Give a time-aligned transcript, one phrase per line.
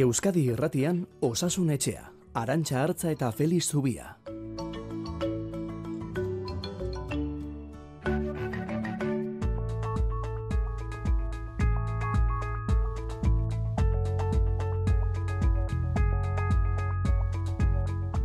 [0.00, 4.14] Euskadi Irratian Osasun Etxea, Arantxa Hartza eta Feliz Zubia.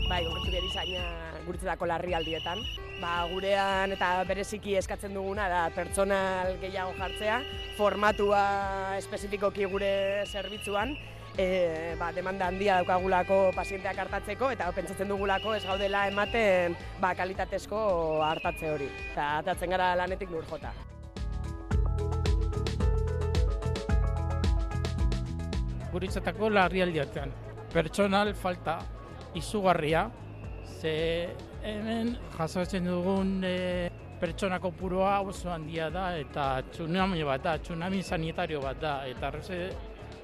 [0.07, 1.03] bai, urritu berizaina
[1.43, 2.61] guritzetako larrialdietan.
[3.01, 7.41] Ba, gurean eta bereziki eskatzen duguna da pertsonal gehiago jartzea,
[7.75, 8.45] formatua
[9.01, 10.95] espezifikoki gure zerbitzuan,
[11.37, 17.79] e, ba, demanda handia daukagulako pazienteak hartatzeko eta pentsatzen dugulako ez gaudela ematen ba, kalitatezko
[18.23, 18.89] hartatze hori.
[19.11, 20.73] Eta atatzen gara lanetik nur jota.
[25.95, 27.31] guritzetako larrialdietan.
[27.71, 28.79] Pertsonal falta
[29.39, 30.09] izugarria,
[30.79, 31.29] ze
[31.63, 33.55] hemen jasotzen dugun e,
[34.19, 39.31] pertsona kopuroa oso handia da eta tsunami bat da, tsunami sanitario bat da, eta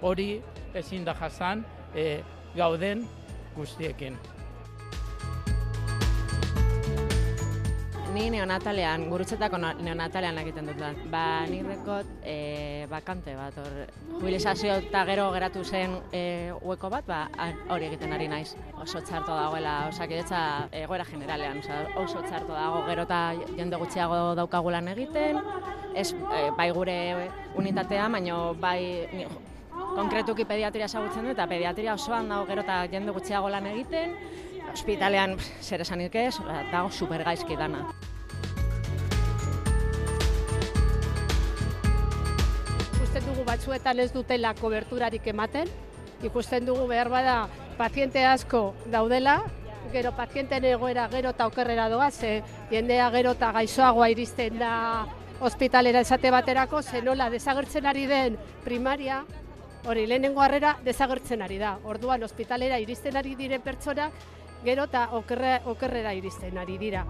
[0.02, 0.42] hori
[0.74, 2.22] ezin da jasan e,
[2.56, 3.08] gauden
[3.56, 4.18] guztiekin.
[8.12, 10.98] Ni neonatalean, gurutzetako neonatalean egiten dut lan.
[11.14, 13.78] Ba, nik dekot e, bakante bat, hor,
[14.18, 16.24] jubilizazio eta gero geratu zen e,
[16.60, 17.22] hueko bat, ba,
[17.72, 18.50] hori egiten ari naiz.
[18.84, 20.42] Oso txarto dagoela, osakidetza
[20.82, 23.22] egoera generalean, oza, oso txarto dago gero eta
[23.56, 25.40] jende gutxiago daukagulan egiten,
[25.96, 27.00] ez e, bai gure
[27.64, 29.24] unitatea, baino bai ni,
[29.96, 34.16] konkretuki pediatria ezagutzen dut, eta pediatria osoan dago gero eta jende gutxiago lan egiten,
[34.72, 37.86] ospitalean zer esanik ez, ba, dago super gaizki dana.
[43.12, 45.68] ikusten dugu batzuetan ez dutela koberturarik ematen,
[46.24, 49.42] ikusten dugu behar bada paziente asko daudela,
[49.92, 55.06] gero pazienten egoera gero eta okerrera doa, ze jendea gero eta gaixoagoa iristen da
[55.42, 59.26] ospitalera esate baterako, ze nola desagertzen ari den primaria,
[59.86, 61.78] hori lehenengo harrera desagertzen ari da.
[61.84, 64.14] Orduan ospitalera iristen ari diren pertsonak
[64.64, 67.06] gero eta okerre, okerrera iristen ari dira.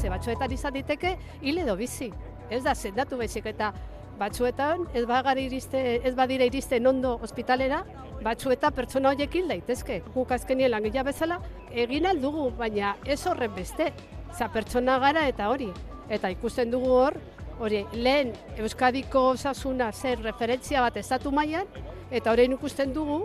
[0.00, 2.10] Ze batzuetan izan diteke hil edo bizi.
[2.50, 3.72] Ez da sendatu baizik eta
[4.18, 7.84] batzuetan ez bagara iriste, ez badira iristen ondo ospitalera,
[8.22, 10.02] batzueta pertsona horiek daitezke.
[10.14, 13.92] Guk azkenien langilea bezala egin aldugu, baina ez horren beste.
[14.34, 15.70] Za pertsona gara eta hori.
[16.10, 17.14] Eta ikusten dugu hor,
[17.60, 21.66] hori lehen Euskadiko osasuna zer referentzia bat estatu mailan
[22.10, 23.24] eta orain ikusten dugu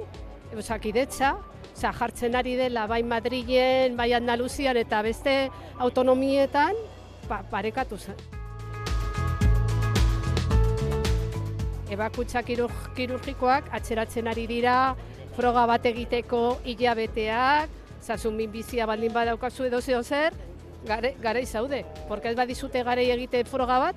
[0.57, 1.37] osakidetza,
[1.79, 6.75] Osa, jartzen ari dela bai Madrilen, bai Andaluzian eta beste autonomietan
[7.29, 8.17] pa, parekatu zen.
[11.89, 14.95] Ebakutza kirurg- kirurgikoak atzeratzen ari dira,
[15.37, 17.69] froga bat egiteko hilabeteak,
[18.03, 20.35] zasun minbizia baldin badaukazu edo zeo zer,
[20.85, 21.85] gare, garei zaude.
[22.09, 23.95] Porque ez badizute garei egite froga bat,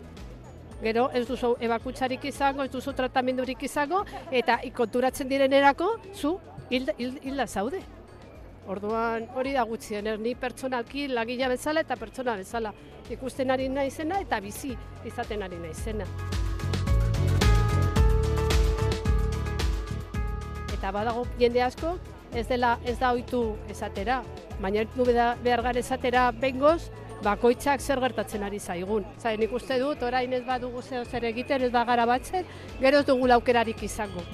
[0.82, 6.38] gero ez duzu ebakutzarik izango, ez duzu tratamendurik izango, eta ikonturatzen direnerako, zu
[6.70, 7.80] hilda, hil- hilda zaude.
[8.66, 12.72] Orduan hori da gutxien, er, ni pertsonalki lagila bezala eta pertsona bezala
[13.10, 14.70] ikusten ari naizena eta bizi
[15.04, 16.06] izaten ari naizena.
[20.72, 21.96] Eta badago jende asko
[22.34, 24.22] ez dela ez da ohitu esatera,
[24.60, 26.90] baina du behar gara esatera bengoz
[27.22, 29.04] bakoitzak zer gertatzen ari zaigun.
[29.18, 32.44] Zai, nik uste dut, orain ez badugu zeo zer egiten, ez bagara batzen,
[32.80, 34.24] gero ez dugu aukerarik izango.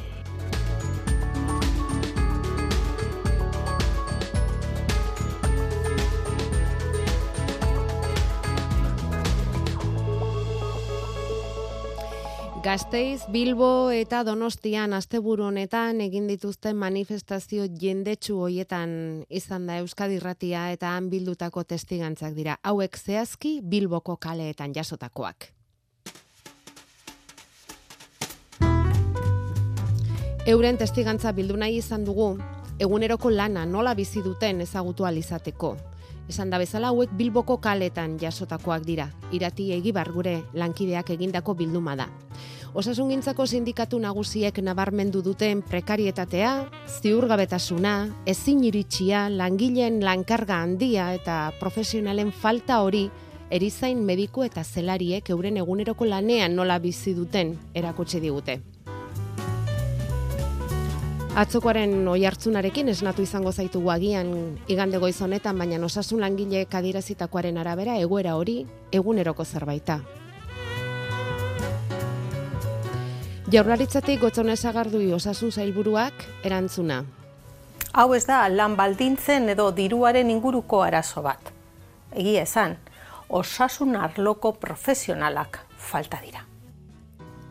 [12.63, 18.91] Gasteiz, Bilbo eta Donostian asteburu honetan egin dituzten manifestazio jendetsu hoietan
[19.31, 22.57] izan da Euskadi Irratia eta han bildutako testigantzak dira.
[22.63, 25.53] Hauek zehazki Bilboko kaleetan jasotakoak.
[30.47, 32.33] Euren testigantza bildu nahi izan dugu,
[32.81, 35.77] eguneroko lana nola bizi duten ezagutu ahal izateko.
[36.29, 39.07] Esan da bezala hauek Bilboko kaletan jasotakoak dira.
[39.33, 42.09] Irati egibar gure lankideak egindako bilduma da.
[42.77, 46.51] Osasungintzako sindikatu nagusiek nabarmendu duten prekarietatea,
[47.01, 47.95] ziurgabetasuna,
[48.29, 53.07] ezin iritsia, langileen lankarga handia eta profesionalen falta hori
[53.51, 58.61] erizain mediku eta zelariek euren eguneroko lanean nola bizi duten erakutsi digute.
[61.37, 64.31] Atzokoaren oi hartzunarekin esnatu izango zaitugu agian
[64.67, 70.01] igande goiz honetan, baina osasun langileek adierazitakoaren arabera egoera hori eguneroko zerbaita.
[73.53, 77.05] Jaurlaritzatik gotzone sagardui osasun zailburuak erantzuna.
[77.93, 81.53] Hau ez da lan baldintzen edo diruaren inguruko arazo bat.
[82.13, 82.77] Egia esan,
[83.29, 86.48] osasun arloko profesionalak falta dira.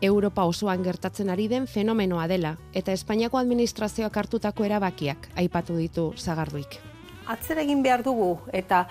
[0.02, 6.78] Europa osoan gertatzen ari den fenomenoa dela, eta Espainiako administrazioak hartutako erabakiak aipatu ditu zagarduik.
[7.26, 8.86] Atzera egin behar dugu eta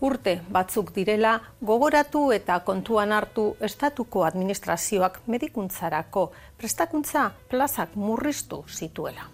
[0.00, 9.26] urte batzuk direla gogoratu eta kontuan hartu estatuko administrazioak medikuntzarako prestakuntza plazak murriztu zituela.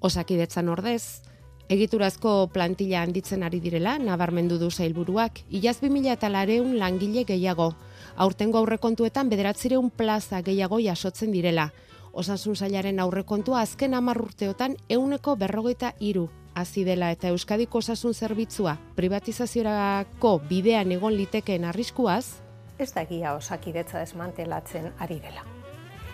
[0.00, 1.28] Osakidetzan ordez,
[1.68, 7.74] Egiturazko plantilla handitzen ari direla, nabarmendu du zailburuak, ilaz 2000 eta lareun langile gehiago.
[8.18, 11.68] Aurtengo aurrekontuetan bederatzireun plaza gehiago jasotzen direla.
[12.12, 16.26] Osasun zailaren aurrekontua azken hamar urteotan euneko berrogeita iru
[16.58, 22.42] hasi dela eta Euskadiko osasun zerbitzua privatizaziorako bidean egon litekeen arriskuaz,
[22.78, 25.42] Ez da egia osakidetza desmantelatzen ari dela.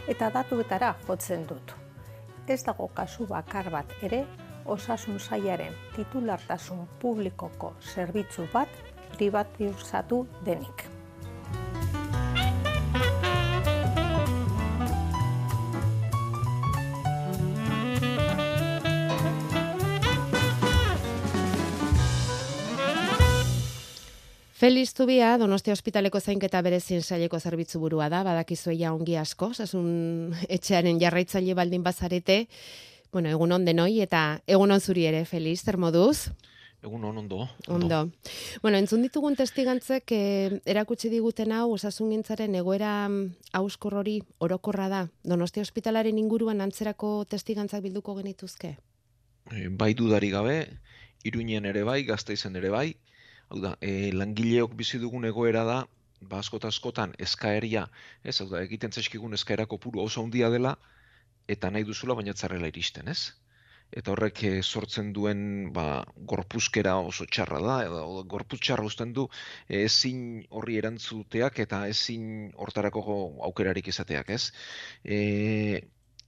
[0.09, 1.75] Eta datuetara jotzen dut.
[2.49, 4.23] Ez dago kasu bakar bat ere
[4.65, 8.81] osasun sailaren titulartasun publikoko zerbitzu bat
[9.19, 10.94] privatizatu denik.
[24.65, 30.97] Feliz Zubia, Donostia Ospitaleko zainketa berezien saileko zerbitzu burua da, badakizueia ongi asko, osasun etxearen
[31.03, 32.39] jarraitzaile baldin bazarete,
[33.13, 36.31] bueno, egun on denoi eta egun on zuri ere, Feliz, zer moduz?
[36.81, 37.43] Egun on ondo.
[37.69, 38.01] Ondo.
[38.63, 42.97] Bueno, entzun ditugun testigantzek eh, erakutsi diguten hau osasungintzaren egoera
[43.61, 45.07] auskor hori orokorra da.
[45.29, 48.79] Donostia Ospitalaren inguruan antzerako testigantzak bilduko genituzke?
[49.53, 50.63] E, bai dudari gabe,
[51.23, 52.95] Iruinen ere bai, Gasteizen ere bai.
[53.49, 55.79] Hau da, e, langileok bizi dugun egoera da,
[56.31, 57.87] ba askota askotan eskaeria,
[58.25, 60.77] ez, hau da, egiten zaizkigun eskaera kopuru oso handia dela
[61.55, 63.33] eta nahi duzula baina txarrela iristen, ez?
[63.95, 65.43] Eta horrek eh, sortzen duen
[65.75, 65.87] ba,
[66.33, 69.27] gorpuzkera oso txarra da, edo gorpuz txarra usten du
[69.69, 72.25] eh, ezin horri erantzuteak eta ezin
[72.57, 73.05] hortarako
[73.51, 74.49] aukerarik izateak, ez?
[75.05, 75.19] E,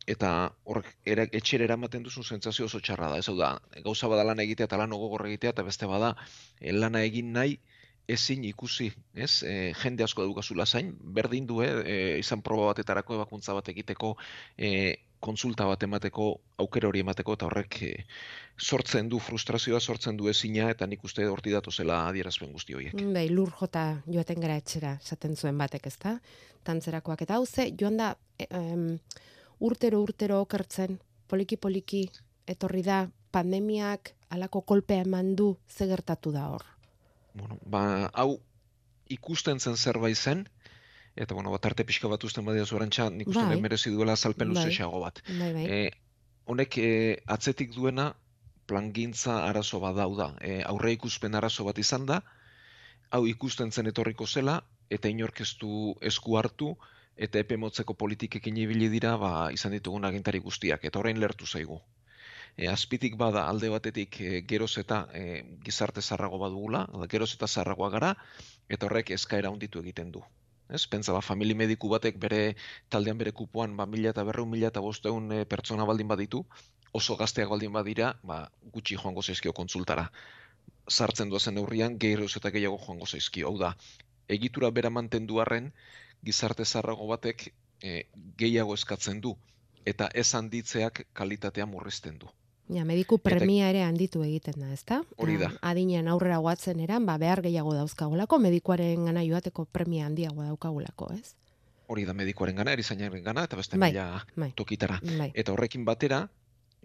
[0.07, 0.33] eta
[0.65, 4.71] horrek era, etxera eramaten duzun sentsazio oso txarra da, ez da, gauza bada lan egitea
[4.71, 6.15] eta lan gogor egitea eta beste bada
[6.61, 7.59] eh, lana egin nahi
[8.09, 9.43] ezin ikusi, ez?
[9.43, 14.15] E, jende asko daukazula zain, berdin du, eh, izan proba batetarako ebakuntza bat egiteko,
[14.57, 14.71] e,
[15.21, 16.29] konsulta bat emateko,
[16.63, 17.93] aukera hori emateko, eta horrek e,
[18.57, 22.95] sortzen du frustrazioa, sortzen du ezina, eta nik uste horti datu zela adierazpen guzti horiek.
[23.15, 26.19] Bai, lur jota joaten gara etxera, esaten zuen batek, ezta?
[26.67, 28.15] Tantzerakoak eta hau ze, joan da,
[28.51, 28.93] em,
[29.61, 30.99] urtero urtero okertzen,
[31.29, 32.07] poliki poliki
[32.47, 36.65] etorri da pandemiak alako kolpea eman du ze gertatu da hor.
[37.35, 38.39] Bueno, ba, hau
[39.13, 40.47] ikusten zen zerbait zen,
[41.17, 43.61] eta bueno, bat arte pixka bat usten badia zuarantxa, nik uste Bai.
[43.61, 45.01] merezi duela salpen luze Bai.
[45.01, 45.23] bat.
[45.29, 45.67] Bai, bai.
[45.67, 45.91] E,
[46.47, 46.89] honek e,
[47.27, 48.15] atzetik duena
[48.67, 50.35] plangintza arazo bat dau da.
[50.41, 52.23] E, aurre ikuspen arazo bat izan da,
[53.11, 56.77] hau ikusten zen etorriko zela, eta inork ez du esku hartu,
[57.17, 61.81] eta epe motzeko politikekin ibili dira, ba, izan ditugun agintari guztiak, eta orain lertu zaigu.
[62.57, 65.23] E, azpitik bada alde batetik e, geroz eta e,
[65.65, 68.15] gizarte zarrago badugula, geroz eta zarragoa gara,
[68.69, 70.25] eta horrek eskaera handitu egiten du.
[70.69, 72.41] Ez, pentsa ba, famili mediku batek bere
[72.91, 76.43] taldean bere kupoan ba, mila eta berreun, mila eta bosteun e, pertsona baldin baditu,
[76.93, 78.41] oso gazteak baldin badira, ba,
[78.75, 80.09] gutxi joango zaizkio kontsultara.
[80.89, 83.49] Sartzen duazen neurrian, gehiagoz eta gehiago joango zaizkio.
[83.51, 83.73] Hau da,
[84.29, 85.73] egitura bera mantendu arren,
[86.25, 87.53] gizarte zarrago batek
[87.83, 88.07] e,
[88.39, 89.37] gehiago eskatzen du,
[89.85, 92.31] eta ez handitzeak kalitatea murrizten du.
[92.69, 95.03] Ja, mediku premia ere handitu egiten da, ezta?
[95.23, 95.53] Hori da.
[95.55, 101.13] Eh, Adinean aurrera goatzen eran, ba, behar gehiago dauzkagulako, medikuaren gana joateko premia handiago daukagulako,
[101.15, 101.37] ez?
[101.87, 104.51] Hori da medikuaren gana, erizainaren gana, eta beste Bai, mila bai.
[104.59, 104.99] tokitara.
[105.19, 105.31] Bai.
[105.35, 106.25] Eta horrekin batera,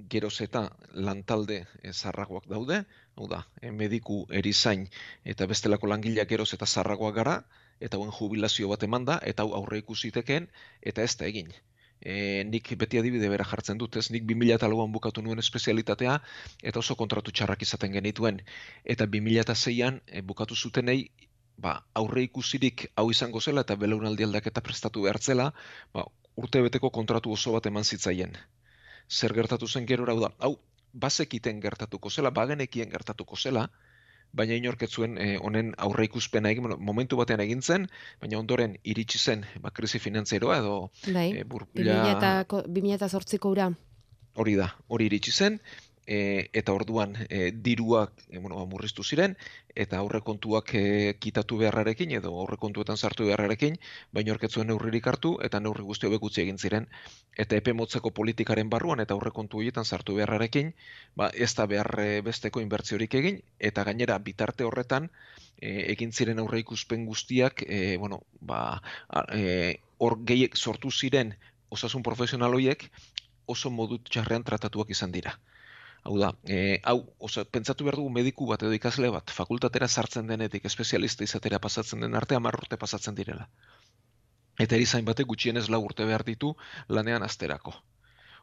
[0.10, 0.62] geroz eta
[0.94, 2.84] lantalde eh, zarragoak daude,
[3.16, 4.88] hau da, eh, mediku erizain
[5.24, 7.36] eta bestelako langileak geroz eta zarragoak gara,
[7.80, 10.48] eta hauen jubilazio bat eman da, eta hau aurre ikusiteken,
[10.82, 11.52] eta ez da egin.
[12.02, 16.16] E, nik beti adibide bera jartzen dut, ez nik 2008an bukatu nuen espezialitatea,
[16.64, 18.42] eta oso kontratu txarrak izaten genituen.
[18.86, 21.12] Eta 2006an e, bukatu zutenei,
[21.58, 25.52] ba, aurre ikusirik hau izango zela, eta belaunaldi aldaketa prestatu behartzela,
[25.94, 28.38] ba, urte beteko kontratu oso bat eman zitzaien
[29.12, 30.56] zer gertatu zen gero hau da, hau
[30.94, 33.68] bazekiten gertatuko zela, bagenekien gertatuko zela,
[34.34, 37.88] baina inork ez zuen eh, honen aurre ikuspena egin, bueno, momentu batean egin zen,
[38.22, 40.76] baina ondoren iritsi zen ba, krisi finantzieroa edo
[41.12, 43.70] Bai, e, burbuila 2008ko ura.
[44.40, 45.60] hori da, hori iritsi zen,
[46.08, 49.36] e, eta orduan e, diruak e, bueno, ba, murriztu ziren,
[49.76, 50.84] eta aurrekontuak e,
[51.20, 53.78] kitatu beharrarekin, edo aurrekontuetan sartu beharrarekin,
[54.12, 56.88] baina horket zuen neurririk hartu, eta neurri guzti hobek utzi egin ziren.
[57.38, 60.74] Eta epe motzeko politikaren barruan, eta aurrekontu horietan sartu beharrarekin,
[61.16, 65.10] ba, ez da behar e, besteko inbertziorik egin, eta gainera bitarte horretan,
[65.62, 71.36] e, egin ziren aurre ikuspen guztiak, e, bueno, ba, a- e, hor gehiek sortu ziren
[71.70, 72.90] osasun profesional horiek
[73.54, 75.38] oso modu txarrean tratatuak izan dira.
[76.04, 80.32] Hau da, e, hau, osa, pentsatu behar dugu mediku bat edo ikasle bat, fakultatera sartzen
[80.32, 83.48] denetik, espezialista izatera pasatzen den arte, amar urte pasatzen direla.
[84.66, 86.56] Eta erizain batek gutxienez lau urte behar ditu
[86.98, 87.76] lanean asterako.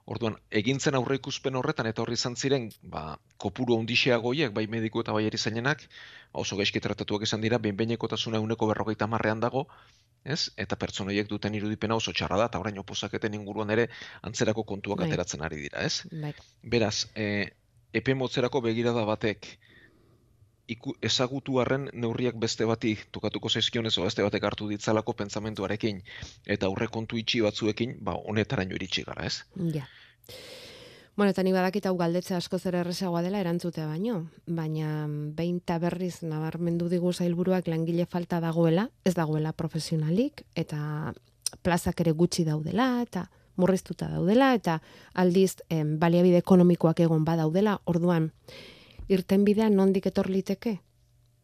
[0.09, 3.03] Orduan, egintzen aurre ikuspen horretan eta horri izan ziren, ba,
[3.45, 5.85] kopuru ondixeagoiek, bai mediku eta bai erizainenak,
[6.43, 9.67] oso gaizki tratatuak izan dira, behin tasuna uneko berrogeita marrean dago,
[10.25, 10.51] ez?
[10.57, 13.89] Eta pertsonoiek duten irudipena oso txarra da, eta orain oposaketen inguruan ere
[14.23, 15.09] antzerako kontuak bai.
[15.09, 16.03] ateratzen ari dira, ez?
[16.13, 16.33] Bai.
[16.63, 17.51] Beraz, e,
[17.93, 19.59] epe motzerako begirada batek
[20.69, 26.03] iku, ezagutu arren neurriak beste bati tokatuko zaizkionez o beste batek hartu ditzalako pentsamentuarekin
[26.47, 29.43] eta aurre kontu itxi batzuekin, ba, honetaraino iritsi gara, ez?
[29.75, 29.89] Ja.
[31.19, 36.23] Bueno, eta ni badakit hau galdetze asko zer erresagoa dela erantzutea baino, baina behin berriz
[36.23, 41.13] nabarmendu digu zailburuak langile falta dagoela, ez dagoela profesionalik, eta
[41.63, 44.81] plazak ere gutxi daudela, eta murriztuta daudela, eta
[45.15, 48.31] aldiz em, baliabide ekonomikoak egon badaudela, orduan,
[49.09, 50.79] irten bidea nondik etor liteke?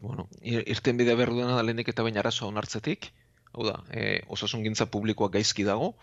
[0.04, 3.09] Bueno, irten bidea behar duena da lehenik eta baina arazoa onartzetik,
[3.54, 5.94] hau da, e, osasun gintza publikoak gaizki dago,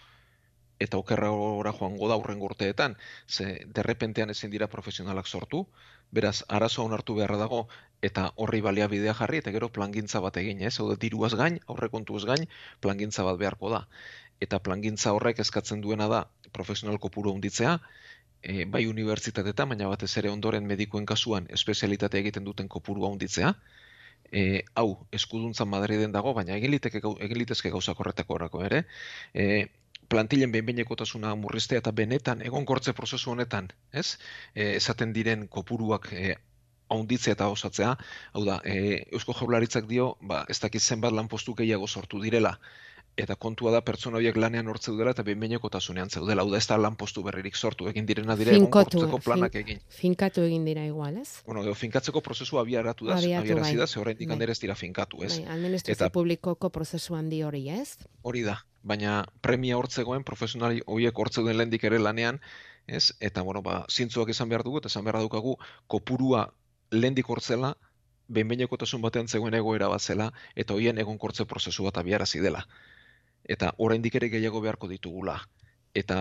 [0.81, 2.95] eta okerra ora joango da urren urteetan,
[3.27, 5.67] ze derrepentean ezin dira profesionalak sortu,
[6.11, 7.61] beraz, arazo onartu beharra dago,
[8.01, 10.73] eta horri baliabidea jarri, eta gero plangintza bat egin, ez?
[10.79, 12.47] Hau da, diruaz gain, aurrekontu ez gain,
[12.81, 13.83] plangintza bat beharko da.
[14.41, 16.23] Eta plangintza horrek eskatzen duena da,
[16.57, 17.77] profesional kopuru hunditzea,
[18.41, 23.53] e, bai unibertsitatetan, baina batez ere ondoren medikuen kasuan, espezialitate egiten duten kopurua hunditzea,
[24.31, 28.85] e, hau, eskuduntza Madriden dago, baina egin litezke gauza korretako horako ere,
[29.33, 29.67] e,
[30.11, 34.17] plantilen behinbeinekotasuna murriztea eta benetan egonkortze prozesu honetan, ez?
[34.55, 36.35] E, esaten diren kopuruak e,
[36.91, 37.91] haunditzea eta osatzea,
[38.35, 42.57] hau da, e, Eusko Jaurlaritzak dio, ba, ez dakit zenbat lanpostu gehiago sortu direla,
[43.21, 46.41] eta kontua da pertsona horiek lanean hortze dela eta behinbeineko tasunean zeudela.
[46.41, 49.81] Hau da, ez da lan postu berririk sortu egin direna dire egon planak egin.
[50.01, 51.41] Finkatu egin dira igual, ez?
[51.45, 53.77] Bueno, edo, finkatzeko prozesu abiaratu da, abiarazi bai.
[53.83, 54.49] da, ze horrein bai.
[54.49, 55.37] ez dira finkatu, ez?
[55.37, 57.97] Bai, administrazio eta, publikoko prozesu handi hori, ez?
[58.21, 62.41] Hori da, baina premia hortzegoen, profesionali horiek hortzeuden lehendik ere lanean,
[62.87, 63.11] ez?
[63.19, 66.47] Eta, bueno, ba, zintzuak izan behar dugu, eta izan behar dukagu, kopurua
[66.91, 67.75] lehendik hortzela,
[68.31, 72.65] behinbeineko batean zegoen egoera bat zela, eta hoien egonkortze prozesu bat abiarazi dela
[73.55, 75.37] eta oraindik ere gehiago beharko ditugula.
[76.01, 76.19] Eta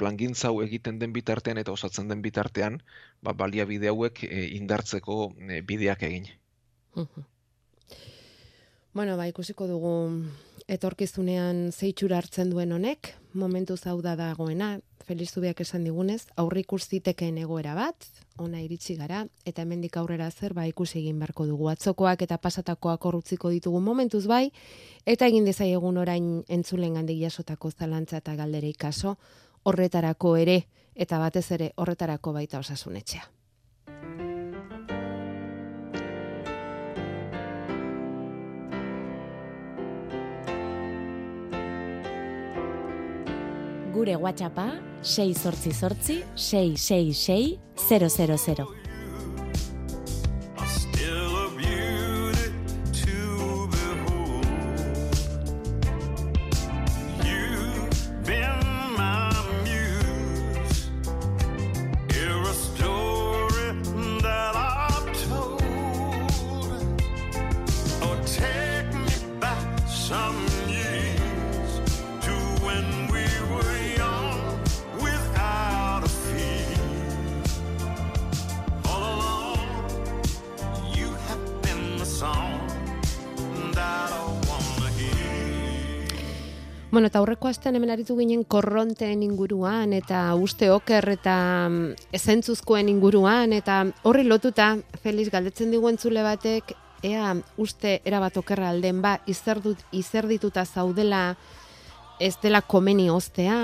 [0.00, 2.78] plangintza hau egiten den bitartean eta osatzen den bitartean,
[3.22, 5.18] ba, baliabide hauek e, indartzeko
[5.48, 6.30] e, bideak egin.
[8.92, 9.94] Bueno, ba, ikusiko dugu
[10.70, 14.78] etorkizunean zeitxura hartzen duen honek, momentu zau da dagoena,
[15.10, 18.06] Feliz Zubiak esan digunez, aurre ikus egoera bat,
[18.38, 21.68] ona iritsi gara, eta hemendik aurrera zer ba ikusi egin beharko dugu.
[21.68, 24.52] Atzokoak eta pasatakoak horrutziko ditugu momentuz bai,
[25.04, 29.18] eta egin egun orain entzulen gandik jasotako zalantza eta galdere ikaso,
[29.64, 33.39] horretarako ere, eta batez ere horretarako baita osasunetxea.
[43.92, 47.58] Gure WhatsAppa 688 666
[48.56, 48.79] 000.
[87.10, 91.34] Eta aurreko astean hemen aritu ginen korronteen inguruan eta uste oker eta
[91.66, 96.70] mm, ezentzuzkoen inguruan eta horri lotuta Felix galdetzen digu entzule batek
[97.02, 101.34] ea uste erabat okerra alden ba izerdut izerdituta zaudela
[102.20, 103.56] ez dela komeni ostea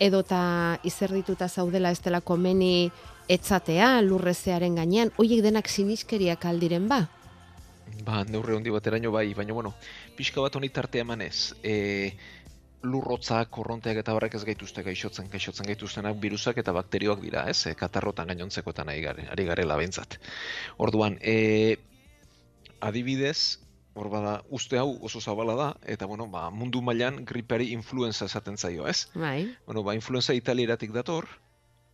[0.00, 2.88] edota izerdituta zaudela ez dela komeni
[3.28, 7.02] etzatea lurrezearen gainean hoiek denak siniskeriak aldiren ba
[8.04, 9.74] Ba, neurre handi bateraino bai, baina bueno,
[10.16, 11.54] pixka bat honi tarte emanez.
[11.62, 12.16] Eh,
[12.84, 17.66] lurrotzak, korronteak eta horrek ez gaituzte gaixotzen, gaixotzen gaituztenak virusak eta bakterioak dira, ez?
[17.70, 20.18] E, katarrotan gainontzekoetan ari gare, ari garela bentsat.
[20.78, 21.76] Orduan, e,
[22.84, 23.60] adibidez,
[23.94, 28.58] hor bada, uste hau oso zabala da, eta bueno, ba, mundu mailan griperi influenza esaten
[28.58, 29.08] zaio, ez?
[29.14, 29.54] Bai.
[29.66, 31.28] Bueno, ba, influenza italieratik dator,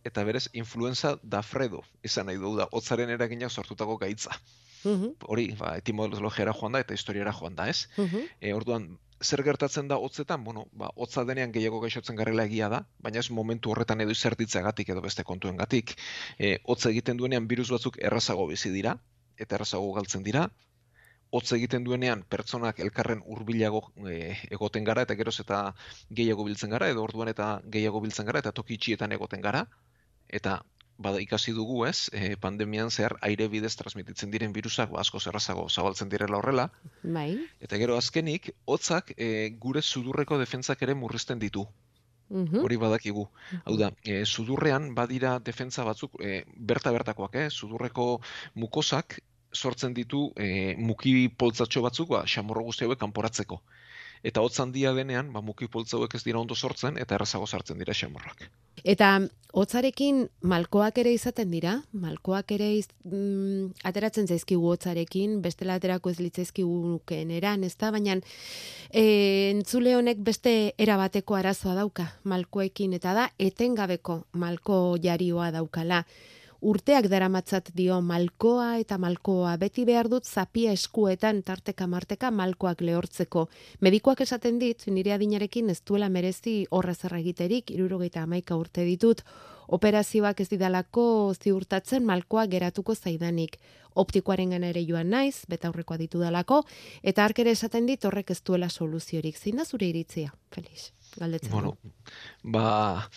[0.03, 4.35] eta berez, influenza da fredo, izan nahi du da, hotzaren eragina sortutako gaitza.
[4.81, 7.85] Hori, ba, etimologiara joan da, eta historiara joan da, ez?
[8.41, 8.89] E, orduan,
[9.21, 13.29] zer gertatzen da hotzetan, bueno, ba, hotza denean gehiago gaixotzen garela egia da, baina ez
[13.37, 15.95] momentu horretan edo izertitzeagatik edo beste kontuengatik.
[16.39, 18.97] E, hotza egiten duenean virus batzuk errazago bizi dira,
[19.37, 20.47] eta errazago galtzen dira.
[21.31, 25.61] Hotza egiten duenean pertsonak elkarren hurbilago e, egoten gara, eta geroz eta
[26.09, 29.65] gehiago biltzen gara, edo orduan eta gehiago biltzen gara, eta toki itxietan egoten gara.
[30.27, 30.59] Eta
[31.01, 35.67] bada ikasi dugu, ez, e, pandemian zehar aire bidez transmititzen diren virusak ba, asko zerrazago
[35.69, 36.69] zabaltzen direla horrela.
[37.03, 37.29] Bai.
[37.61, 41.67] Eta gero azkenik, hotzak e, gure sudurreko defentzak ere murrizten ditu.
[42.31, 42.61] Mhm.
[42.63, 43.25] Hori badakigu.
[43.65, 47.49] Hau da, e, sudurrean badira defentza batzuk, e, berta bertakoak, eh?
[47.49, 48.21] sudurreko
[48.55, 49.19] mukosak
[49.51, 53.59] sortzen ditu e, muki poltzatxo batzuk, ba, xamorro guzti hauek kanporatzeko.
[54.23, 57.79] Eta hotz handia denean, ba, muki poltza hauek ez dira ondo sortzen, eta errazago sartzen
[57.81, 58.43] dira xamorrak.
[58.83, 59.09] Eta
[59.53, 66.19] hotzarekin malkoak ere izaten dira, malkoak ere iz, mm, ateratzen zaizkigu hotzarekin, bestela aterako ez
[66.19, 68.17] litzaizkigukeen eran, ez da, baina
[68.89, 69.03] e,
[69.51, 76.05] entzule honek beste erabateko arazoa dauka malkoekin, eta da etengabeko malko jarioa daukala.
[76.61, 83.47] Urteak daramatzat dio malkoa eta malkoa beti behar dut zapia eskuetan tarteka marteka malkoak lehortzeko.
[83.81, 89.23] Medikoak esaten dit, nire adinarekin ez duela merezi horra zer egiterik, irurogeita amaika urte ditut,
[89.73, 93.57] operazioak ez didalako ziurtatzen malkoa geratuko zaidanik.
[93.95, 96.59] Optikoaren gana ere joan naiz, beta aurrekoa ditu dalako,
[97.01, 99.39] eta ark ere esaten dit horrek ez duela soluziorik.
[99.41, 100.91] Zein da zure iritzia, Felix?
[101.17, 101.73] Galdetzen Bueno,
[102.43, 103.09] ba,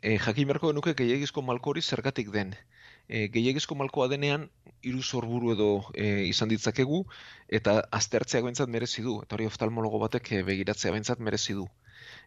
[0.00, 2.54] e, jakin beharko genuke gehiagizko malko hori zergatik den.
[3.08, 4.48] E, gehiagizko malkoa denean,
[4.84, 7.02] hiru sorburu edo e, izan ditzakegu,
[7.58, 11.66] eta aztertzea behintzat merezi du, eta hori oftalmologo batek e, begiratzea behintzat merezi du.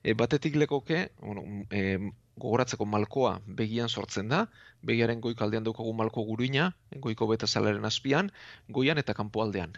[0.03, 4.43] E, batetik lekoke, bueno, e, gogoratzeko malkoa begian sortzen da,
[4.85, 6.71] begiaren goikaldean daukagu malko guruina,
[7.05, 8.31] goiko beta salaren azpian,
[8.69, 9.73] goian eta kanpoaldean.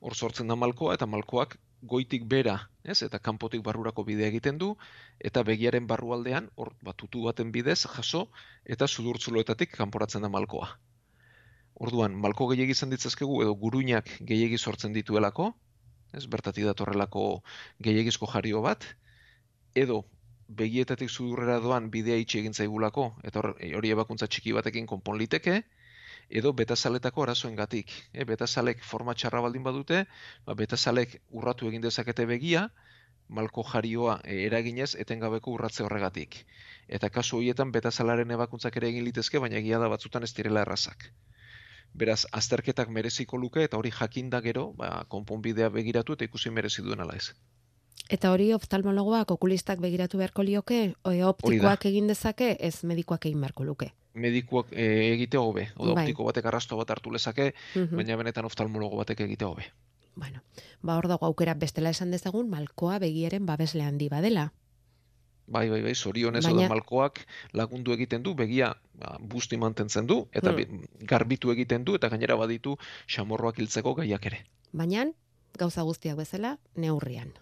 [0.00, 3.02] Hor sortzen da malkoa eta malkoak goitik bera, ez?
[3.02, 4.72] Eta kanpotik barrurako bidea egiten du
[5.18, 8.28] eta begiaren barrualdean hor batutu baten bidez jaso
[8.64, 10.70] eta sudurtzuloetatik kanporatzen da malkoa.
[11.82, 15.52] Orduan, malko gehiegi izan ditzazkegu edo guruinak gehiegi sortzen dituelako,
[16.14, 16.26] ez?
[16.26, 17.42] Bertatik datorrelako
[17.82, 18.86] gehiegizko jario bat
[19.74, 20.02] edo
[20.52, 25.62] begietatik sudurrera doan bidea itxi egin zaigulako eta hor, hori ebakuntza txiki batekin konpon liteke,
[26.40, 27.92] edo betasaletako arazoengatik.
[28.12, 30.04] E, betasalek forma txarra baldin badute,
[30.46, 32.68] ba, betasalek urratu egin dezakete begia,
[33.28, 36.42] malko jarioa e, eraginez etengabeko urratze horregatik.
[36.88, 41.10] Eta kasu horietan betasalaren ebakuntzak ere egin litezke, baina egia da batzutan ez direla errazak.
[41.92, 47.04] Beraz, azterketak mereziko luke eta hori jakinda gero, ba, konponbidea begiratu eta ikusi merezi duen
[47.04, 47.32] ala ez.
[48.12, 53.68] Eta hori oftalmologoak, okulistak begiratu beharko lioke, o, optikoak egin dezake, ez medikoak egin beharko
[53.68, 53.92] luke.
[54.14, 56.04] Medikuak e, egite hobe, oda Bai.
[56.04, 57.96] optiko batek arrasto bat hartu lezake, Mhm.
[57.96, 59.64] baina benetan oftalmologo batek egite hobe.
[60.14, 60.42] Bueno,
[60.82, 64.52] ba hor dago aukera bestela esan dezagun malkoa begiaren babesle handi badela.
[65.46, 70.50] Bai, bai, bai, zorionez Baina- malkoak lagundu egiten du, begia ba, busti mantentzen du, eta
[70.52, 70.56] Hmm.
[70.56, 72.76] bi- garbitu egiten du, eta gainera baditu
[73.08, 74.44] xamorroak hiltzeko gaiak ere.
[74.72, 75.06] Baina,
[75.58, 77.32] gauza guztiak bezala, neurrian.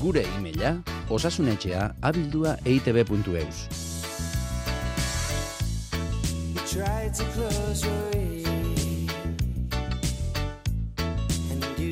[0.00, 0.70] Gure e-maila
[1.10, 3.68] osasunetxea abildua eitb.eus.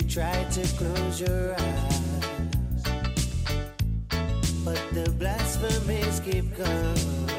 [0.09, 2.83] Try to close your eyes,
[4.64, 7.38] but the blasphemies keep coming,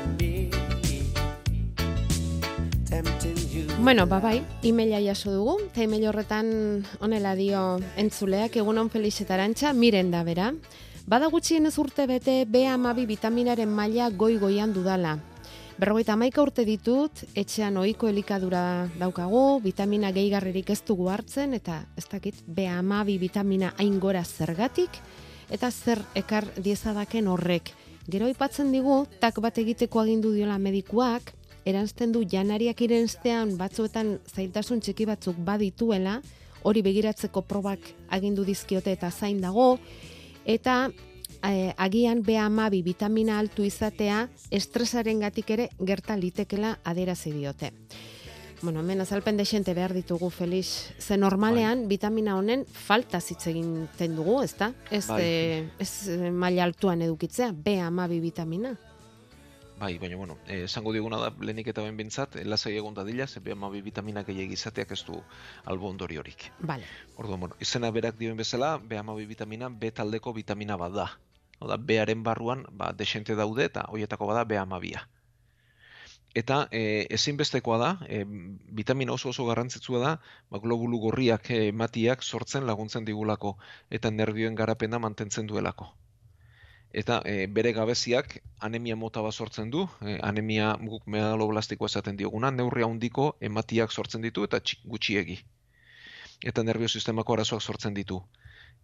[3.82, 6.50] Bueno, ba bai, e-maila jaso dugu, eta e-mail horretan
[7.00, 10.50] honela dio entzuleak, egunon Felix eta Arantxa, miren da bera.
[11.08, 15.15] Bada gutxienez urte bete B12 vitaminaren maila goi-goian dudala.
[15.80, 22.06] Berrogeita hamaika urte ditut, etxean ohiko elikadura daukagu, vitamina gehigarririk ez dugu hartzen, eta ez
[22.12, 25.00] dakit B12 vitamina hain gora zergatik,
[25.50, 27.72] eta zer ekar diezadaken horrek.
[28.12, 31.38] Gero aipatzen digu, tak bat egiteko agindu diola medikuak,
[31.69, 36.19] eranzten du janariak irenstean batzuetan zailtasun txiki batzuk badituela,
[36.63, 39.77] hori begiratzeko probak agindu dizkiote eta zain dago,
[40.45, 40.89] eta
[41.43, 47.73] eh, agian B12 vitamina altu izatea estresaren gatik ere gerta litekela aderazi diote.
[48.62, 50.91] Bueno, hemen azalpen desente behar ditugu, Felix.
[50.99, 54.73] Ze normalean, vitamina honen falta hitz egiten dugu, ezta?
[54.91, 55.21] Ez, Bai.
[55.23, 58.75] eh, ez eh, maila altuan edukitzea, B12 vitamina.
[59.80, 63.39] Bai, baina, bueno, eh, esango dioguna da, lehenik eta ben bintzat, lasai egon dadila, ze
[63.39, 65.22] B12 vitamina gehiago izateak ez du
[65.74, 66.50] albo ondoriorik.
[66.72, 66.89] Vale.
[67.15, 71.08] Orduan, bueno, izena berak dioen bezala, B12 vitamina B taldeko vitamina bat da.
[71.60, 75.06] Oda, B-aren barruan, ba, desente daude eta hoietako bada B12a.
[76.44, 76.84] Eta e,
[77.15, 78.26] ezinbestekoa da, e,
[78.82, 80.12] vitamina oso oso garrantzitsua da,
[80.52, 83.56] ba, globulu gorriak e, matiak sortzen laguntzen digulako
[83.89, 85.89] eta nervioen garapena mantentzen duelako.
[86.91, 92.49] Eta e, bere gabeziak anemia mota bat sortzen du, e, anemia guk megaloblastikoa esaten dioguna,
[92.52, 95.38] neurri handiko ematiak sortzen ditu eta gutxiegi.
[96.52, 98.23] Eta nervio sistemako arazoak sortzen ditu.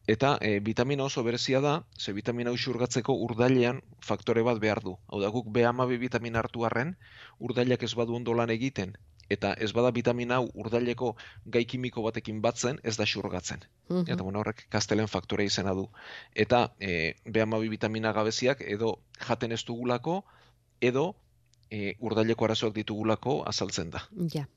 [0.08, 4.98] Eta e, vitamina oso berezia da, ze vitamina hau xurgatzeko urdailean faktore bat behar du.
[5.08, 6.96] Hau da, guk B12 vitamina hartu arren,
[7.40, 8.94] urdailak ez badu ondo lan egiten,
[9.30, 13.66] eta ez bada vitamina hau urdaileko gai kimiko batekin batzen, ez da xurgatzen.
[13.90, 14.06] Mhm.
[14.08, 15.88] Eta bueno, horrek kastelen faktore izena du.
[16.34, 20.24] Eta e, B12 vitamina gabeziak edo jaten ez dugulako,
[20.82, 21.16] edo
[21.70, 24.06] e, urdaileko arazoak ditugulako azaltzen da.
[24.34, 24.48] Ja.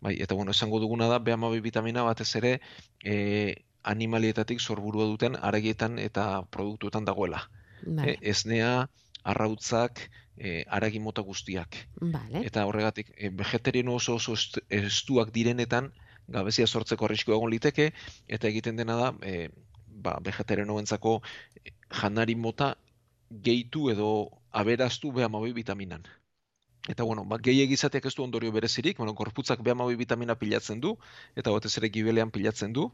[0.00, 2.60] Bai, eta bueno, esango duguna da B12 vitamina batez ere
[3.04, 7.48] e, animalietatik sorburua duten aragietan eta produktuetan dagoela.
[7.84, 8.14] Vale.
[8.14, 8.88] E, esnea,
[9.24, 10.00] arrautzak,
[10.36, 11.76] e, aragi mota guztiak.
[12.00, 12.44] Vale.
[12.46, 15.92] Eta horregatik, e, vegetariano oso oso est- estuak direnetan,
[16.28, 17.92] gabezia sortzeko arriskua egon liteke,
[18.28, 19.48] eta egiten dena da, e,
[19.88, 21.20] ba, vegetarianoentzako
[22.00, 22.74] janari mota
[23.30, 24.10] gehitu edo
[24.52, 26.04] aberaztu B12 vitaminan.
[26.88, 30.98] Eta bueno, ba, gehiegi izateak ez du ondorio berezirik, bueno, gorputzak B12 vitamina pilatzen du,
[31.34, 32.90] eta batez ere gibelean pilatzen du,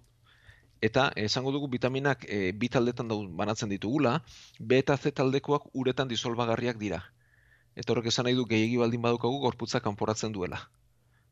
[0.80, 4.20] eta eh, esango dugu vitaminak e, bi taldetan dau banatzen ditugula,
[4.58, 7.02] B eta C taldekoak uretan disolbagarriak dira.
[7.76, 10.58] Eta horrek esan nahi du gehiegi baldin badukagu gorputzak kanporatzen duela.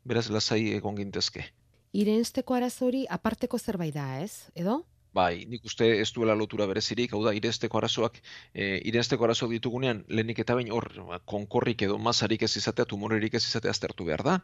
[0.05, 1.49] Beraz, lasai egon gintezke.
[1.93, 4.49] Irensteko arazo hori aparteko zerbait da, ez?
[4.55, 4.83] Edo?
[5.15, 8.19] Bai, nik uste ez duela lotura berezirik, hau da, irenzteko arazoak,
[8.53, 13.35] e, irenzteko arazoak ditugunean, lehenik eta bain hor, ba, konkorrik edo masarik ez izatea, tumorerik
[13.35, 14.37] ez izatea aztertu behar da,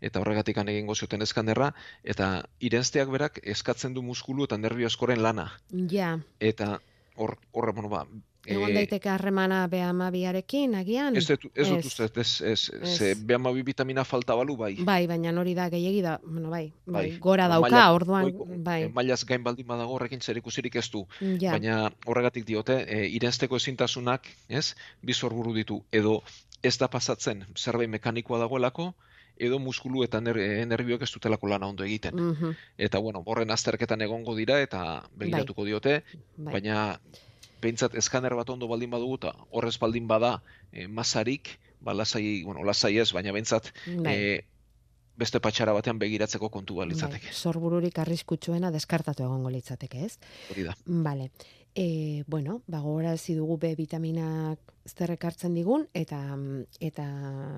[0.00, 1.72] eta horregatik egingo zioten eskanerra,
[2.04, 2.30] eta
[2.60, 5.50] irenzteak berak eskatzen du muskulu eta nervio askoren lana.
[5.90, 6.18] Ja.
[6.38, 6.78] Eta
[7.20, 8.06] hor, horre, bueno, ba,
[8.48, 11.16] Egon e, daiteke harremana B12arekin, agian?
[11.18, 11.86] Ez dut, ez dut Ez.
[11.90, 12.94] uste, ez, ez, Ez.
[12.96, 14.72] ze B12 vitamina falta balu bai.
[14.84, 17.18] Bai, baina hori da gehiegi da, bueno, bai, bai, Bai.
[17.20, 18.82] gora dauka, Maila- orduan, goiko- bai.
[18.84, 21.04] e, mailaz gain baldin badago horrekin zer ikusirik ez du.
[21.38, 21.52] Ja.
[21.52, 26.22] Baina horregatik diote, e, irensteko ezintasunak, ez, bi sorburu ditu, edo
[26.62, 28.94] ez da pasatzen zerbait mekanikoa dagoelako,
[29.40, 32.14] edo muskulu eta ner, e, nerbioak ez dutelako lana ondo egiten.
[32.16, 36.02] Mhm, Eta bueno, horren azterketan egongo dira eta begiratuko diote,
[36.36, 36.52] bai.
[36.58, 37.00] baina
[37.60, 40.40] behintzat eskaner bat ondo baldin badugu eta horrez baldin bada
[40.72, 43.72] e, masarik, ba lasai, bueno, lasai ez, baina behintzat
[44.04, 44.14] Bai.
[44.14, 44.44] e,
[45.20, 47.28] beste patxara batean begiratzeko kontu balitzateke.
[47.28, 50.14] Bai, sorbururik arriskutsuena deskartatu egongo litzateke, ez?
[50.50, 50.76] Hori da.
[50.86, 51.30] Vale.
[51.74, 54.58] E, bueno, ba, gogorarazi dugu B vitaminak
[54.90, 56.18] zer ekartzen digun, eta,
[56.80, 57.06] eta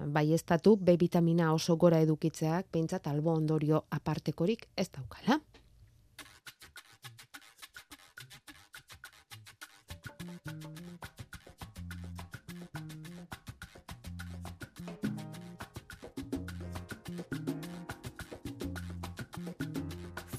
[0.07, 0.37] bai
[0.81, 5.41] B vitamina oso gora edukitzeak, behintzat albo ondorio apartekorik ez daukala.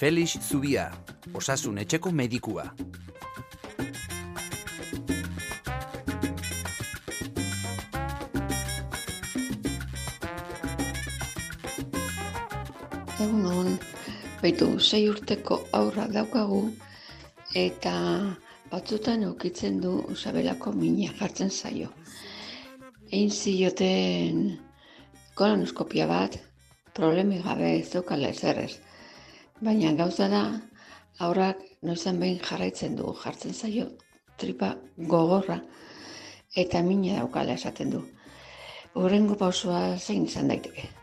[0.04, 0.92] Felix Zubia,
[1.34, 2.74] osasun etxeko medikua.
[14.42, 16.62] Baitu sei urteko aurra daukagu
[17.56, 17.94] eta
[18.72, 21.90] batzutan ukitzen du sabelako mina jartzen zaio.
[23.12, 24.40] Egin zioten
[25.36, 26.40] kolonoskopia bat,
[26.94, 28.72] problemi gabe ez daukala ezer ez.
[29.62, 30.44] Baina gauza da,
[31.20, 33.88] aurrak noizan behin jarraitzen du jartzen zaio
[34.38, 35.60] tripa gogorra
[36.56, 38.04] eta mina daukala esaten du.
[38.94, 41.03] Horrengo pausoa zein izan daiteke.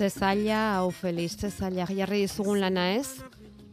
[0.00, 3.20] Zezaila, hau Feliz, zezaila, jarri dizugun lana ez?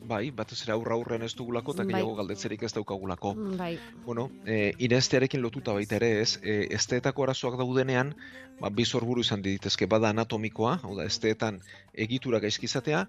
[0.07, 1.93] Bai, batez ere aurra aurren ez dugulako eta Bai.
[1.93, 3.31] gehiago galdetzerik ez daukagulako.
[3.59, 8.11] Bai, Bueno, e, irenztearekin lotuta baita ere ez, e, esteetako arazoak daudenean,
[8.59, 11.61] ba, bi sorburu izan ditezke, bada anatomikoa, hau da, esteetan
[12.07, 13.05] egitura gaizki izatea,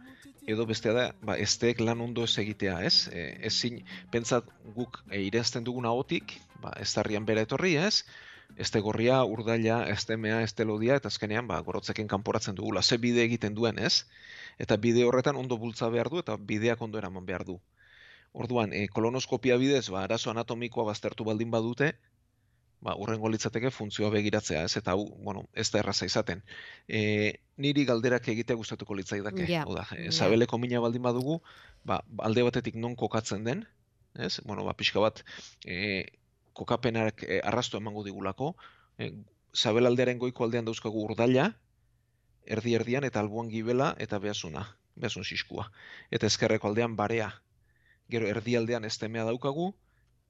[0.47, 3.09] edo bestea da, ba, esteek lan ondo ez egitea, ez?
[3.11, 3.83] E, ezin,
[4.15, 4.47] pentsat
[4.79, 8.05] guk e, irenzten dugun ahotik, ba, estarrian bera etorri, ez?
[8.57, 12.83] Este gorria, urdaila, estemea, estelodia, eta azkenean, ba, gorotzekin kanporatzen dugula.
[12.83, 14.07] Ze bide egiten duen, ez?
[14.59, 17.61] Eta bide horretan ondo bultza behar du, eta bideak ondo eraman behar du.
[18.33, 21.93] Orduan, e, kolonoskopia bidez, ba, arazo anatomikoa baztertu baldin badute,
[22.81, 24.77] ba, urrengo litzateke funtzioa begiratzea, ez?
[24.81, 26.43] Eta hau, bueno, ez da erraza izaten.
[26.89, 27.01] E,
[27.57, 29.47] niri galderak egitea gustatuko litzaidake.
[29.51, 30.13] Ja, Hau da, eh, ja.
[30.13, 31.41] sabeleko mina baldin badugu,
[31.85, 33.67] ba, alde batetik non kokatzen den,
[34.15, 34.39] ez?
[34.47, 35.25] Bueno, ba, pixka bat,
[35.67, 36.07] e,
[36.59, 38.55] kokapenak e, arrasto emango digulako,
[38.99, 39.13] e,
[39.55, 41.49] sabelaldearen goiko aldean dauzkagu urdaila,
[42.49, 44.65] erdi erdian eta alboan gibela eta behasuna,
[44.97, 45.69] behasun siskua.
[46.11, 47.31] Eta ezkerreko aldean barea.
[48.11, 49.73] Gero erdialdean estemea daukagu,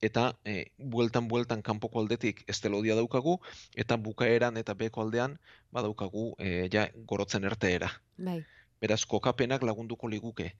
[0.02, 3.38] eta e, bueltan bueltan kanpoko aldetik estelodia daukagu,
[3.74, 5.38] eta bukaeran eta beko aldean
[5.74, 7.90] badaukagu e, ja gorotzen erteera.
[8.16, 8.42] Bai.
[8.80, 10.52] Beraz, kokapenak lagunduko liguke.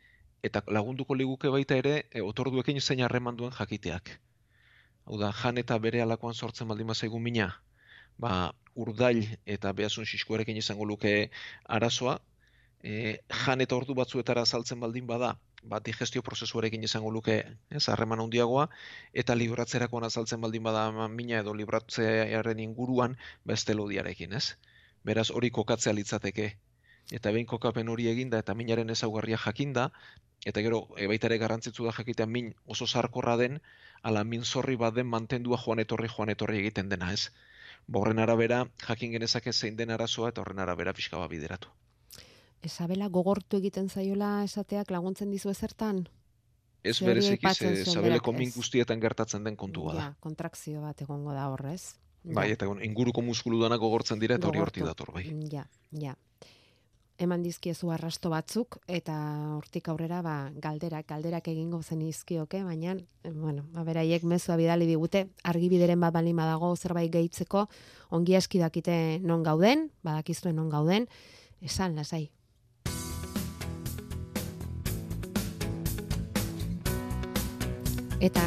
[0.42, 4.18] Eta lagunduko liguke baita ere, e, otorduekin zein harreman duen jakiteak.
[5.08, 7.44] Hau da, jan eta bere alakoan sortzen baldin bazaigu mina,
[8.24, 8.32] ba,
[8.84, 9.22] urdail
[9.54, 11.12] eta behasun siskuarekin izango luke
[11.76, 12.18] arazoa,
[12.82, 15.30] e, jan eta ordu batzuetara saltzen baldin bada,
[15.72, 17.38] ba, digestio prozesuarekin izango luke,
[17.70, 18.68] ez, harreman handiagoa,
[19.24, 24.46] eta libratzerakoan azaltzen baldin bada mina edo libratzearen inguruan, ba, ez?
[25.08, 26.52] Beraz, hori kokatzea litzateke.
[27.12, 29.88] Eta behin kokapen hori eginda eta minaren ezaugarria jakinda,
[30.44, 33.60] eta gero e, baita ere garrantzitsu da jakitea min oso sarkorra den,
[34.02, 37.30] ala min zorri baden mantendua joan etorri joan etorri egiten dena, ez?
[37.86, 41.72] Ba, horren arabera jakin genezake zein den arazoa eta horren arabera pixka bat bideratu.
[42.62, 46.04] Esabela gogortu egiten zaiola esateak laguntzen dizu ezertan?
[46.82, 50.00] Ez bereziki, aipatzen ze zuen sabeleko berak, min guztietan gertatzen den kontua da.
[50.00, 51.96] Ja, kontrakzio bat egongo da horrez.
[52.24, 55.24] Bai, eta bueno, inguruko muskulu danak gogortzen dira eta hori horti dator, bai.
[55.52, 55.64] Ja,
[56.02, 56.14] ja.
[57.18, 59.14] Eman dizkiezu arrasto batzuk eta
[59.56, 64.86] hortik aurrera ba galderak galderak egingo zen izkioke, baina eh, bueno, ba beraiek mezua bidali
[64.86, 67.66] digute argibideren bat balima dago zerbait gehitzeko,
[68.14, 71.08] ongi aski dakite non gauden, badakizue non gauden,
[71.60, 72.28] esan lasai.
[78.20, 78.46] Eta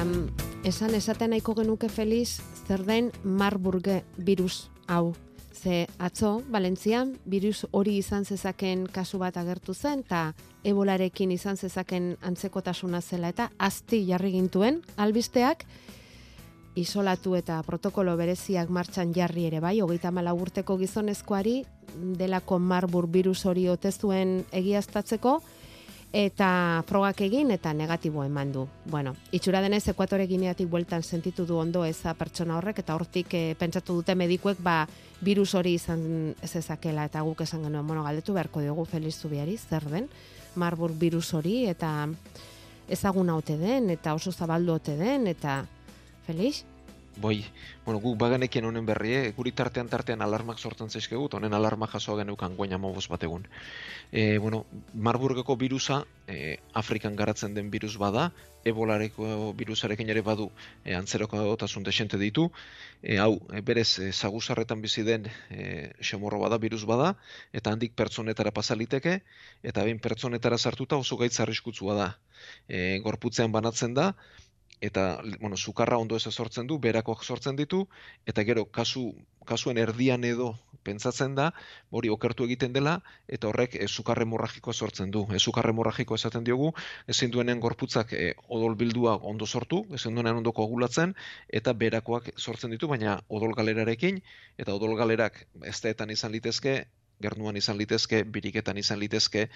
[0.63, 5.12] esan esaten nahiko genuke Feliz zer den Marburg virus hau.
[5.62, 10.34] Ze atzo, Valentzian, virus hori izan zezaken kasu bat agertu zen, eta
[10.65, 15.67] ebolarekin izan zezaken antzekotasuna zela, eta azti jarri gintuen, albisteak,
[16.74, 21.60] isolatu eta protokolo bereziak martxan jarri ere bai, hogeita mala urteko gizonezkoari,
[22.17, 25.41] delako Marburg virus hori ote zuen egiaztatzeko,
[26.12, 28.65] eta frogak egin eta negatibo eman du.
[28.86, 33.56] Bueno, itxura denez ekuatore gineatik bueltan sentitu du ondo eza pertsona horrek eta hortik eh,
[33.60, 34.88] pentsatu dute medikuek ba
[35.21, 39.58] virus hori izan ez ezakela eta guk esan genuen bueno galdetu beharko diogu Feliz Zubiari
[39.58, 40.10] zer den
[40.56, 42.10] Marburg virus hori eta
[42.89, 45.65] ezaguna ote den eta oso zabaldu ote den eta
[46.26, 46.65] Feliz?
[47.17, 47.43] Bai,
[47.86, 49.32] bueno, guk bagenekien honen berri, eh?
[49.36, 53.43] guri tartean tartean alarmak sortzen zaizkigu, eta honen alarma jasoa geneukan guain amabos bat egun.
[54.12, 54.62] E, bueno,
[54.93, 58.30] Marburgeko virusa, e, Afrikan garatzen den virus bada,
[58.63, 60.47] ebolareko virusarekin ere badu
[60.86, 62.47] e, antzeroko otasun desente ditu,
[63.04, 67.17] e, hau, e, berez, e, zaguzarretan bizi den e, xomorro bada, virus bada,
[67.52, 69.19] eta handik pertsonetara pasaliteke,
[69.63, 72.10] eta behin pertsonetara sartuta oso gaitz arriskutsua da.
[72.69, 74.13] E, gorputzean banatzen da,
[74.82, 77.86] eta bueno, sukarra ondo ez sortzen du, berakoak sortzen ditu,
[78.26, 79.12] eta gero kasu,
[79.46, 81.52] kasuen erdian edo pentsatzen da,
[81.91, 82.96] hori okertu egiten dela,
[83.30, 85.28] eta horrek e, sukar hemorragikoa sortzen du.
[85.30, 86.72] E, sukar hemorragikoa esaten diogu,
[87.08, 91.13] ezin duenen gorputzak e, odol bildua ondo sortu, ezin duenen ondo koagulatzen,
[91.62, 94.17] eta berakoak sortzen ditu, baina odol galerarekin,
[94.58, 96.80] eta odol galerak ezteetan izan litezke,
[97.21, 99.47] gernuan izan litezke, biriketan izan litezke,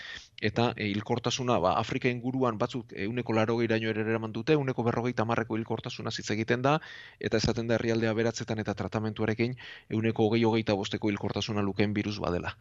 [0.41, 5.25] eta e, hilkortasuna, ba, Afrika inguruan batzuk euneko laro iraino ere eraman dute, euneko berrogeita
[5.25, 6.77] marreko hilkortasuna hitz egiten da,
[7.19, 9.55] eta esaten da herrialdea beratzetan eta tratamentuarekin
[9.97, 12.55] euneko hogei hogeita bosteko hilkortasuna lukeen virus badela.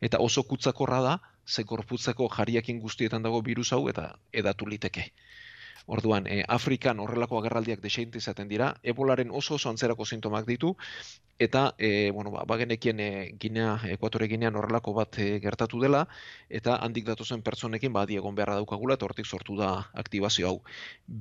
[0.00, 5.10] Eta oso kutsakorra da, ze gorputzeko jariakin guztietan dago virus hau eta edatu liteke.
[5.90, 10.76] Orduan, e, Afrikan horrelako agerraldiak desente izaten dira, ebolaren oso oso antzerako sintomak ditu,
[11.46, 13.08] eta, e, bueno, ba, bagenekien e,
[13.42, 16.04] Ginea, Ekuatore Ginean horrelako bat e, gertatu dela,
[16.60, 19.70] eta handik datozen pertsonekin badi egon beharra daukagula, eta hortik sortu da
[20.04, 20.56] aktibazio hau.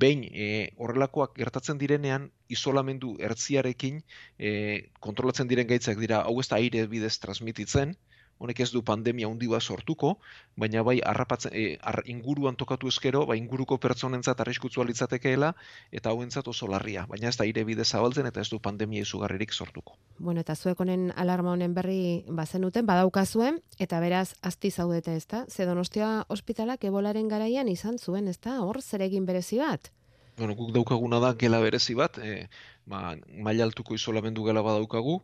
[0.04, 2.30] Behin, e, horrelakoak gertatzen direnean,
[2.60, 4.04] isolamendu ertziarekin
[4.38, 4.52] e,
[5.00, 7.96] kontrolatzen diren gaitzak dira, hau ez da aire bidez transmititzen,
[8.40, 10.16] honek ez du pandemia handi bat sortuko,
[10.58, 15.54] baina bai harrapatzen e, ar, inguruan tokatu eskero, bai inguruko pertsonentzat arriskutsua litzatekeela
[15.92, 19.54] eta hauentzat oso larria, baina ez da aire bide zabaltzen eta ez du pandemia izugarririk
[19.54, 19.98] sortuko.
[20.18, 25.46] Bueno, eta zuek honen alarma honen berri bazenuten, badaukazuen, eta beraz, azti zaudete ezta?
[25.50, 28.60] Ze Donostia ospitalak ebolaren garaian izan zuen, ezta?
[28.64, 29.92] Hor, zeregin berezi bat?
[30.40, 32.48] Bueno, guk daukaguna da gela berezi bat, e,
[32.88, 35.20] ba, maila altuko isolamendu gela badaukagu,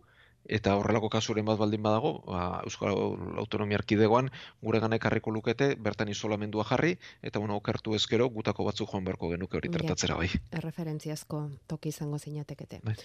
[0.48, 2.96] eta horrelako kasuren bat baldin badago, ba, Euskal
[3.42, 4.30] Autonomia Erkidegoan
[4.62, 9.58] gure ekarriko lukete, bertan isolamendua jarri, eta bueno, okertu ezkero, gutako batzuk joan beharko genuke
[9.58, 10.30] hori tratatzera bai.
[10.52, 12.80] Erreferentziazko toki izango zinatekete.
[12.84, 12.96] Bai.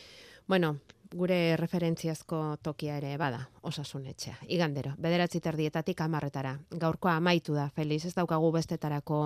[0.51, 0.81] Bueno,
[1.15, 4.33] gure referentziazko tokia ere bada, osasun etxea.
[4.57, 6.57] Igandero, bederatzi terdietatik amarretara.
[6.75, 9.21] Gaurkoa amaitu da, Feliz, ez daukagu bestetarako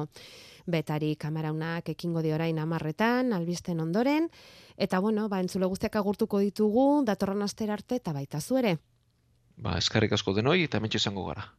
[0.68, 4.28] betari kamaraunak ekingo di orain amarretan, albisten ondoren,
[4.76, 8.76] eta bueno, ba, entzule guztiak agurtuko ditugu, datorren astera arte, eta baita zuere.
[9.56, 11.54] Ba, eskarrik asko denoi eta hementxe izango gara.